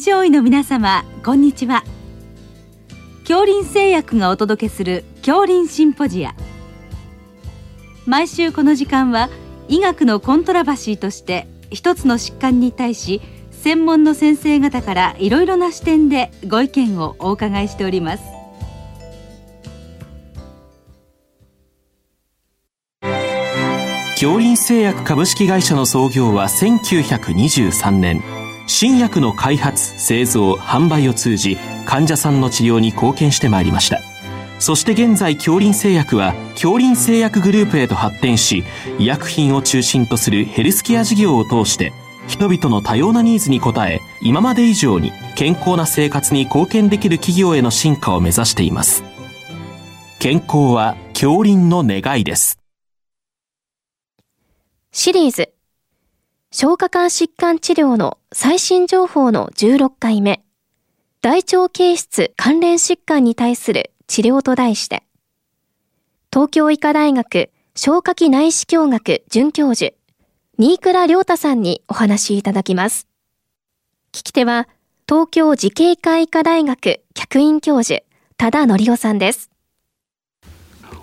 [0.00, 1.84] 臨床医の皆様こんにちは。
[3.28, 6.34] 恐林製薬がお届けする恐林シンポジア。
[8.06, 9.28] 毎週この時間は
[9.68, 18.22] 医学のコントラバシーとして一つの疾患に対し専門の先生方からいろいろな視点でご意見をお伺いしております。
[24.12, 28.39] 恐林製薬株式会社の創業は1923年。
[28.70, 34.00] 新薬の開発製造販売を通じ患者さんの治療に貢献してまいりました。
[34.60, 38.62] そして現在恐林製薬は恐林製薬グループへと発展し
[38.98, 41.92] 医薬品を中心とするヘルスケア事業を通して
[42.28, 49.02] 人々の多様なニーズに応え今まで以上に健康な生活に貢献できる企業への進化を目指しています。
[50.20, 52.60] 健康は恐林の願いです。
[54.92, 55.52] シリーズ
[56.52, 60.42] 消化管疾患治療の最新情報の16回目
[61.22, 65.04] 大腸憩室関連疾患に対する治療と題して
[66.32, 69.94] 東京医科大学消化器内視鏡学准教授
[70.58, 73.08] 新倉良太さんにお話いただきます。
[74.12, 74.68] 聞き手は、
[75.08, 78.02] 東京慈恵会医科大学客員教授、
[78.36, 79.50] 多田則夫さんです。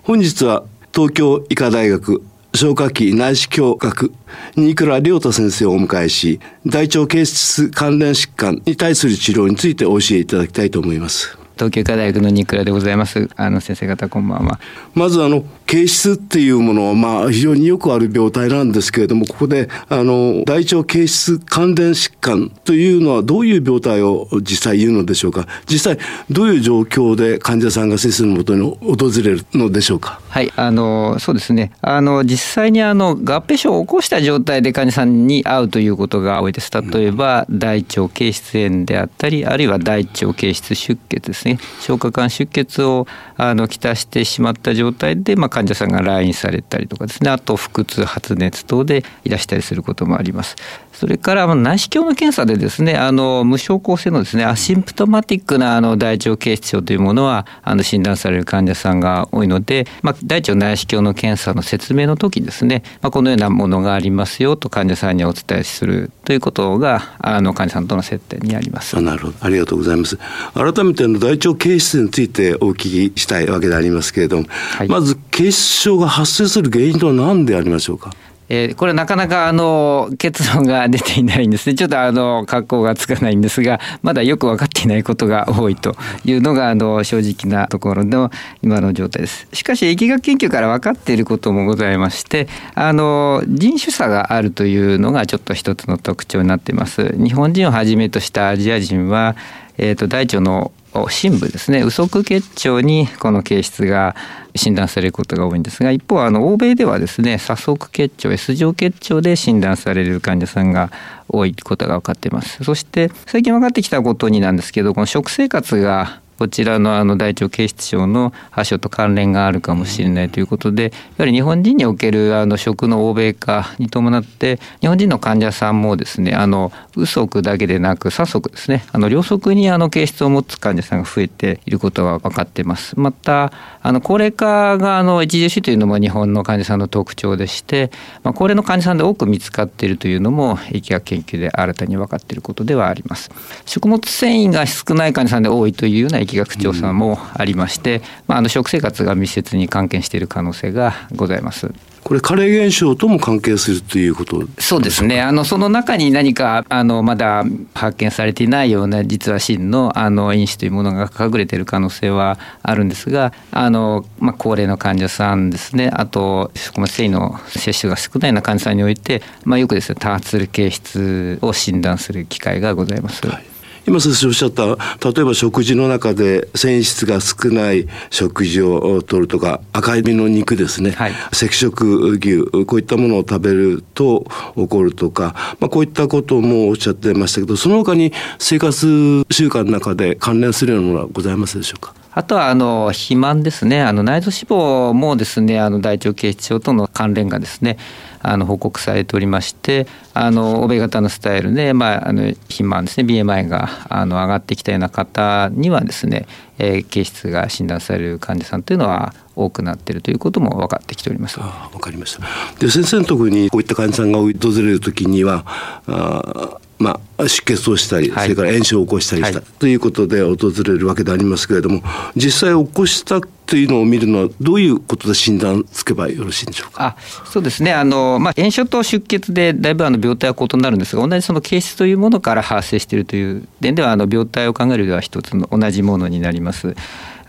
[0.04, 0.62] 本日は
[0.94, 2.22] 東京医科大学
[2.54, 4.12] 消化器内視鏡学
[4.56, 11.38] 新倉良太先生をお迎えし大腸形質関連疾患に対する治療についてお教えいただきたいと思います。
[11.58, 14.60] 東京医科大学の新倉でございますあの先生方こんばんは
[14.94, 25.46] まずあの形質っていうものは、まあ、非常によくある病態なんですけれども、ここで、あの、大腸形質関連疾患というのはどういう病態を実際言うのでしょうか？
[25.68, 25.98] 実際、
[26.30, 30.22] どういう状況で患者さんが先生のもとに訪れるのでしょうか？
[30.30, 31.72] はい、あの、そうですね。
[31.82, 36.70] あの、実際にあの、合併症を起こした状態で患者さんに会うということが多いです。
[36.72, 41.47] 例えば、大腸形質炎であったり、あるいは大腸形質出血ですね。
[41.80, 47.30] 消化管出血を、あの、きたしてしまった状態で、まあ、患者さんが来院されたりとかですね。
[47.30, 50.56] あと腹痛発熱等でいらしたりすることもあります。
[50.98, 69.00] それから内視鏡の検査でですねあの無症候性のですねアシンプトマティックなあの大腸憩室症というものはあの診断される患者さんが多いので、まあ、大腸内視鏡の検査の説明の時ですね、まあ、このようなものがありますよと患者さんにお伝えするということがあの患者さんとの接点にあります。
[69.00, 69.34] なるほど。
[69.40, 70.18] ありがとうございます。
[70.54, 78.12] 改めての大腸憩室についてお聞きしたいわけでありますけれども、はい、まず憩室症が発生する原因とは何でありましょうか？
[78.50, 81.74] えー、これなかなかあの結論が出ていないんですね。
[81.74, 85.94] ちょっとあの格好がつかないんですがまだよく分かっていないことが多いと
[86.24, 88.30] いうのがあの正直なところの
[88.62, 89.46] 今の状態です。
[89.52, 97.14] しかし疫学研究から分かっていることもございましてあの人種差があるというのがちょっと一つの特徴になっています。
[97.22, 99.36] 日本人をはじめとしたアジア人は
[99.80, 100.72] えーと、大腸の
[101.08, 101.80] 深部ですね。
[101.84, 104.16] 右側結腸にこの形質が
[104.56, 110.90] 診断されることが多いんですが一方あの欧米ではですね左側結腸 S 状結腸で診断される患者さんが
[111.28, 112.62] 多いことが分かっています。
[112.64, 132.98] そして最近分かってきたことになんですけどこの食生活がこちらのあの大腸憩室症の発症と関連があるかもしれないということでやはり日本人におけるあの食の欧米化に伴って日本人の患者さんもですねあの右側だけでなく左側ですねあの両側にあの憩室を持つ患者さんが増えていることが分かっています。
[132.98, 137.90] またあの高齢化があの著しいというのも日本の患者さんの特徴でして、
[138.22, 143.30] まあ、高齢の患者さんで多く見つかっているというのも疫学研究で新たに分かっていることではあります。
[143.66, 151.72] 食物繊維が少ない患者さんで多いというような疫学調査もありまして、まあ、あの食生活が密接に関係している可能性がございます。
[152.04, 154.42] これ加齢現象とも関係するということ？
[154.58, 155.20] そうですね。
[155.20, 157.44] あのその中に何かあのまだ
[157.74, 165.90] 発見されていないような実は真のあの因子というものが隠れている可能性はあるんですがあの、まあ、高齢の患者さんですね。
[165.92, 173.26] あと食物繊維の摂取が少ないような患者さんにおいて、まあ、よくですね多発形質を診断する機会がございます。
[173.26, 173.47] はい
[173.88, 181.86] 今先生おっしゃった例えば食事の中で繊維質が少ない食事をとるとか赤い身の肉ですね、はい、赤色
[182.18, 184.26] 牛こういったものを食べると
[184.56, 191.97] 起こるとか、まあ、こういったこともおっしゃってましたけどその他に生活習慣の中で関連するようなものはございますでしょうか？
[192.18, 197.78] あとはあの肥満ですねあの内臓脂肪もですねあの大腸憩室症との関連がですね
[198.20, 206.26] あの報告されておりましてあの欧米型のスタイルで、まあ、あの肥満ですね BMI があの上がってきたような方にはですね、
[206.58, 211.38] えー、形質が診断される患者さんというのは多くなっているということも分かってきております。
[211.40, 212.24] あ分かりました
[212.58, 214.26] で先生のところにこういった患者さんが訪
[214.56, 215.44] れる時には
[215.86, 221.82] あまあ出血をしたり、はい、それから炎症を起こしたりした、はい、ということで訪れるわけでありますけれども
[222.14, 226.96] 実際起こしたというのを見るのはどういうことで診断つけばよろしいんでしょうか？
[226.96, 227.72] あそうですね。
[227.72, 236.76] あの、まあ、炎症と出血でだいぶあの病態は異なるんですが同じその形質というものから発生しているという点ではあの病態を考えるでは一つの同じものになります。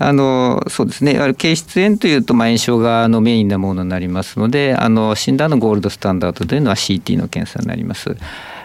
[0.01, 8.15] あのそうですね、形質炎というと、まあ、炎症がのメインなものになりますので、あの診断のゴールドスタンダードというのは CT の検査になります。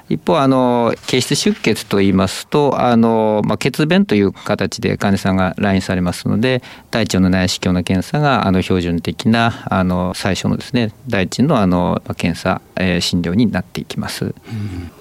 [0.08, 14.34] 一方あの形質出血といいますとあの、まあ、血便という形で患者さんが来院されますので大腸の内視鏡の検査があの標準的なあの最初のですね大腸のあの検査、えー、診療になっていきます、うん、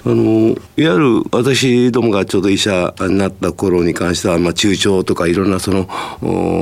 [0.05, 5.87] あのいわゆる私どもがちょうど医者になった頃に関しては、まあ、中腸とかいろんなその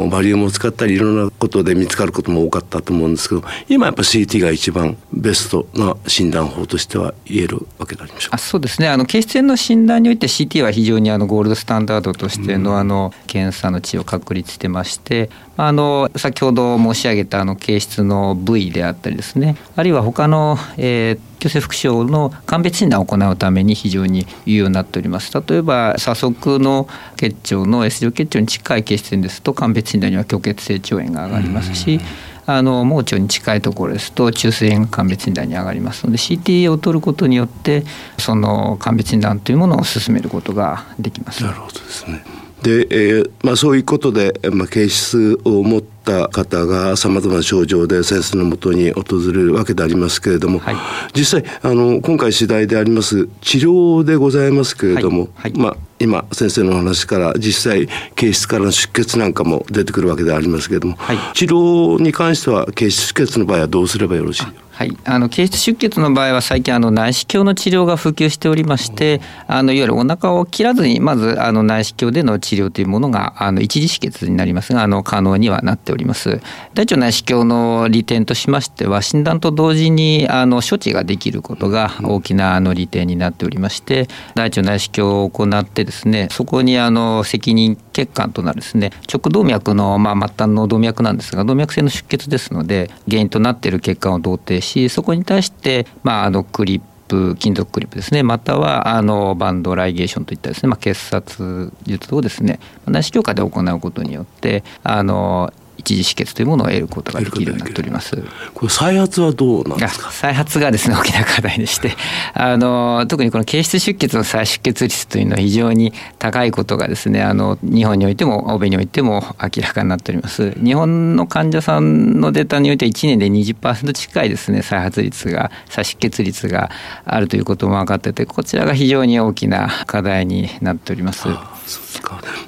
[0.10, 8.88] バリウムを使ったりいろんなことで見つかることも多かったと思うんですけど今やっぱ CT が一番ベストな診断法としては言えるわけでありましょうあそうですね。
[8.88, 19.58] あの形質炎の診断において CT は非常にあのゴールドスタンダードとしてのあの検査の値を確立してまして、あの先ほど申し上げたあの形質の部位であったりですね。
[19.76, 25.34] あるいは他の、えー、急性副症の鑑別診断を行うために非常に有用になっております。
[25.34, 26.88] 例えば左側の
[27.18, 32.00] 結腸の S 状結腸に近い形質炎ですと鑑別診断には虚血性腸炎が上がりますし、
[32.46, 37.84] あの盲腸に近いところですと中性炎鑑別診断に上がりますので CT を取ることによって
[38.18, 41.44] その鑑別診断というものを進めることができます。
[41.44, 42.24] なるほどですね
[42.62, 50.76] で、えーまあ、そういうことで、まあ、形質を持った方がさまざまな症状で先生のもとに訪れるわけでありますけれども、はい、
[51.14, 55.52] 実際あの今回次第であります治療でございますけれども、はい。
[55.52, 60.98] はい、まあ、今先生の話から実際形質からの出血なんかも出てくるわけでありますけれども、
[61.34, 64.46] 治療に関しては形質出血の場合はどうすればよろしい？
[64.82, 76.42] はい、あの経質出血の場合は最近あの内視鏡の治療が普及しておりましてあのいわゆるお腹を切らずにまずあの内視鏡での治療というものがあの一次止血になりますがあの可能にはなっております。
[76.74, 98.24] 大腸内視鏡の利点としましては診断と同時にあの処置ができることが大きなあの利点になっておりまして大腸内視鏡を行ってですねそこにあの責任血管となるですね直動脈のまあ末端の動脈なんですが動脈性の出血ですので原因となっている血管を同定ししそこに対して、まあ、あのクリップ金属クリップですね。
[98.24, 102.60] またはあのバンドライゲーションといったですね、まあ、結殺術をですね。
[102.86, 108.16] 内視鏡下で行うことによってあの一時止血というものを得ることができるようになっております。
[108.54, 110.12] これ再発はどうなんですか？
[110.12, 111.96] 再発がですね大きな課題でして、
[112.34, 120.52] あの特にこの形質出血の再出血率というのは非常に高いことがですね、あの日本においても欧米においても明らかになっております。
[120.64, 126.70] 日本の患者さんのデータにおいて1年で20%近いですね再発率が再出血率が
[127.06, 131.22] あるということも分かってて、こちらが非常に大きな課題になっております。
[131.24, 131.40] そう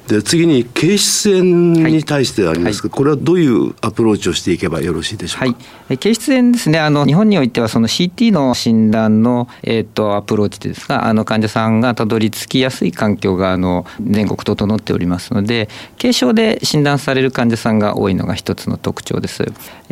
[0.08, 6.80] で次に形質炎に対してありますが、はい、これはどういうアプローチをしていけばよろしいでしょうか、はい、形質炎ですね。
[6.80, 15.70] あの日本においてはその CT の診断の、えーと、アプローチですがあの患者さんがたどり着きやすい環境があの全国整っておりますので
[16.00, 19.46] 軽症で診断される患者さんが多いのが一つの特徴です。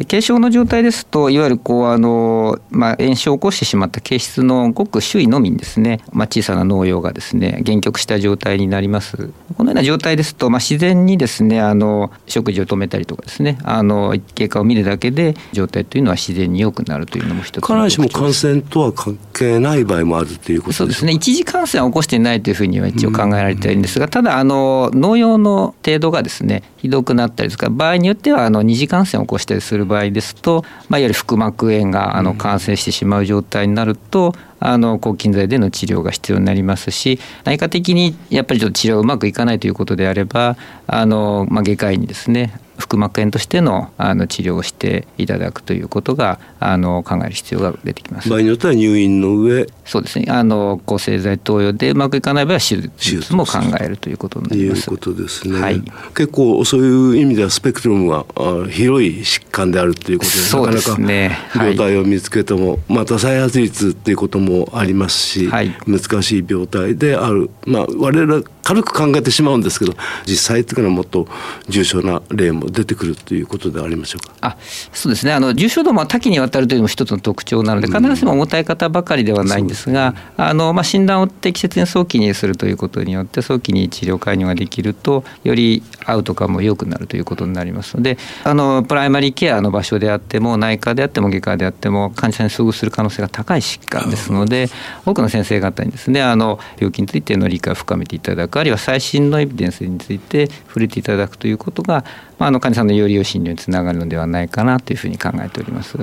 [0.07, 9.20] 軽症の状態ですといわゆるこうあの、まあ、炎症を起こしてしまった形質のごく周囲のみにですね、まあ、小さな農葉がですね限局した状態になります
[9.57, 21.13] このような状態ですと、まあ、自然にですねあの食事を止めたりとかですねあの経過を見るだけで状態というのは自然に良くなるというのも一つ必ずしも感染とは関係ない場合もあるということそうですね。
[21.13, 48.29] 一次感染は起こしていないというふうには一応考えられているんですがただあの農用の程度がですねひどくなったりですか場合によってはあの二次感染を起こしたりする場合ですと、まあ、いわゆる腹膜炎があの感染してしまう状態になると、あの抗菌剤での治療が必要になりますし内科的にやっぱりちょっと治療がうまくいかないということであればあの、まあ、外科医にですね腹膜炎としてのあの治療をしていただくということがあの考える必要が出てきます。
[48.29, 49.67] 場合によっては入院の上。
[49.85, 50.25] そうですね。
[50.29, 54.89] あの抗生剤投与でうまくいかない場合は手術も考えるということになります。
[54.89, 55.81] いうことですね、はい、
[56.15, 58.25] 結構そういう意味ではスペクトルムが
[58.69, 61.37] 広い疾患であるということでそうですね。
[61.53, 69.93] 病態を見つけても、はい、また再発率っていうこともありますし、はい、難しい病態である、まあ、我々軽く考えてしまうんですけど
[70.25, 71.27] 実際というのはもっと
[71.67, 74.33] 重症な例も出てくるということでありましょうか？
[74.41, 74.57] あ
[74.93, 75.33] そうですね。
[75.33, 94.67] あの重症度も多岐にわたるというのも一つの特徴なので必ずしも重たい方ばかりではないんですが、うん、あのまあ、診断を適切に早期にするということによって早期に治療介入ができるとよりアウトカムも良くなるということになりますのであのプライマリーケアの場所であっても内科であっても外科であっても患者さんに遭遇する可能性が高い疾患ですので
[95.05, 102.05] 多くの先生方にですねあの病気についての理解を深めていただくあるいは最新のエビデンスについて触れていただくということが、
[102.37, 105.97] まあ、あの患者さんのより良い診療につながるのではないかなというふうに考えております。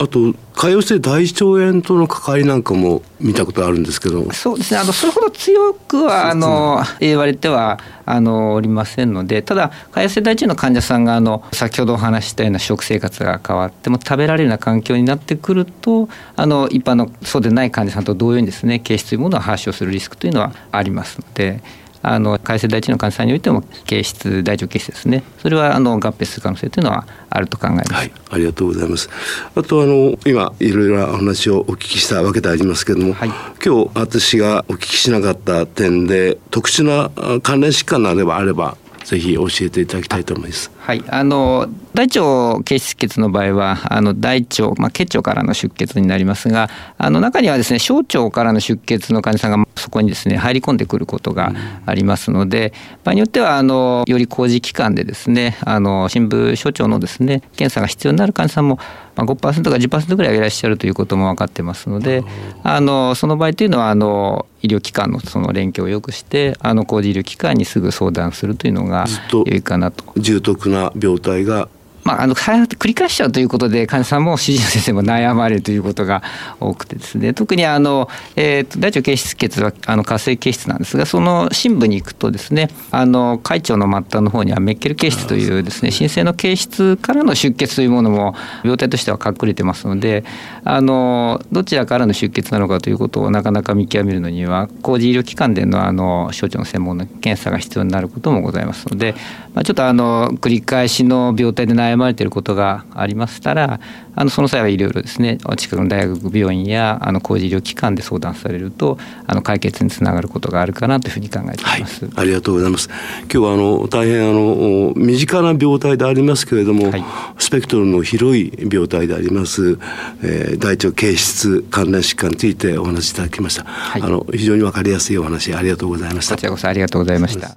[0.00, 0.18] あと
[0.54, 21.60] 潰瘍性大腸炎との関わりなんかも見たことあるんですけどそうですねあのそれほど強くはあの言われてはあのおりませんのでただ潰瘍性大腸炎の患者さんがあの先ほどお話したような食生活が変わっても食べられるような環境になってくるとあの一般のそうでない患者さんと同様にですね形質というものを発症するリスクというのはありますので。
[22.02, 25.22] あの改正大腸の患者さんにおいても形質大腸形質ですね。
[25.38, 29.10] それはあの合併する可能性というのはあると考えます、はい、ありがとうございます。
[29.54, 40.70] あとあの今いろいろお話をお聞きしたわけでありますけれども、はい、今日私がお聞きしなかった点で特殊な関連疾患なればあればぜひ教えていただきたいと思います。
[40.80, 51.52] はい、あの大腸経出血の場合はあの大腸、まあ、結腸からの出血になりますがあの中にはですね小腸からの出血の患者さんがそこにですね入り込んでくることが
[51.86, 52.72] ありますので、
[53.04, 58.78] 場合によってはあのより工事期間でですねあの深部小腸のですね検査が必要になる患者さんも
[59.16, 62.24] まあ、5%か10%ぐらいいらっしゃるということも分かってますので
[62.62, 70.04] あのその場合というのはあの医療機関のその連携をよくしてあの工事医療機関にすぐ相談するというのが良いかなと。
[70.16, 71.68] 重篤な病態が
[72.04, 76.22] まあ、あの繰り返しちゃうということで患者さんも主治医の先生も悩まれるということが
[76.58, 77.34] 多くてですね。
[77.34, 90.24] 特にあの、えーと、大腸憩室血はあの活性憩室なんですがその深部に行くとですねあの海腸の末端の方にはメッケル憩室というですね神聖の憩室からの出血というものも病態としては隠れてますので
[90.64, 99.14] あのどちらからの出血なのかということをなかなか見極めるのには工事医療機関でのあの小腸の専門の検査が必要になることもございますので、
[99.54, 103.80] まあ、ちょっとあの繰り返しの病態で悩まれていることがありましたら
[104.14, 112.88] あのその際はいろいろですね近くの大学病院やあの工事医療機関で相談されるとあの解決につながることがあるかなというふうに考えています、はい、ありがとうございます
[113.22, 117.04] 今日はあの大変あの身近な病態でありますけれども、はい、
[117.38, 119.78] スペクトルの広い病態であります、
[120.22, 127.56] えー、大腸憩室関連疾患についてお話しいただきました、はい、あの非常にわかりやすいお話ありがとうございましたこちらこそありがとうございました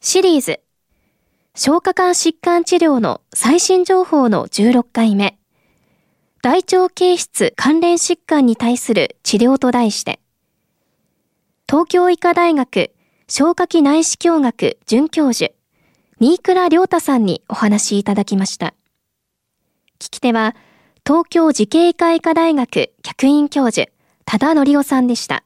[0.00, 0.65] シリーズ
[1.58, 5.38] 消化管疾患治療の最新情報の16回目、
[6.42, 10.20] 大腸憩室関連疾患に対する治療と題して、
[11.66, 12.92] 東京医科大学
[13.26, 15.54] 消化器内視鏡学准教授、
[16.20, 18.74] 新倉良太さんにお話いただきました。
[19.98, 20.54] 聞き手は、
[21.06, 23.90] 東京慈恵医科医科大学客員教授、
[24.26, 25.45] 多田則夫さんでした。